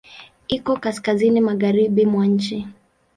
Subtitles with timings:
[0.47, 2.67] Iko kaskazini magharibi mwa nchi.